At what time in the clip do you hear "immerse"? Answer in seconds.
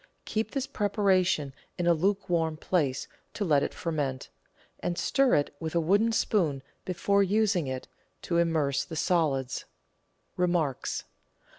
8.39-8.83